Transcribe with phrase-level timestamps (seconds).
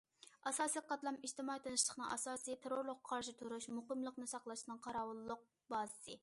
[0.51, 6.19] ئاساسىي قاتلام ئىجتىمائىي تىنچلىقنىڭ ئاساسى، تېررورلۇققا قارشى تۇرۇش، مۇقىملىقنى ساقلاشنىڭ قاراۋۇللۇق بازىسى.